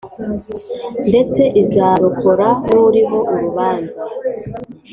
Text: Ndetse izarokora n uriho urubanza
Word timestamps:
Ndetse 1.09 1.41
izarokora 1.61 2.47
n 2.67 2.69
uriho 2.85 3.19
urubanza 3.33 3.97